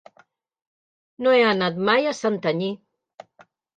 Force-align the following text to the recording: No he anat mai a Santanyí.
No 1.27 1.33
he 1.39 1.43
anat 1.49 1.77
mai 1.91 2.09
a 2.13 2.17
Santanyí. 2.23 2.71